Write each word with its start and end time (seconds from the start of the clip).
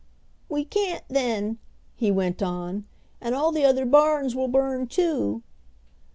"We 0.49 0.65
can't 0.65 1.03
then," 1.09 1.59
he 1.95 2.09
went 2.09 2.41
on, 2.41 2.85
"and 3.21 3.35
all 3.35 3.51
the 3.51 3.65
other 3.65 3.85
barns 3.85 4.35
will 4.35 4.47
burn 4.47 4.87
too." 4.87 5.43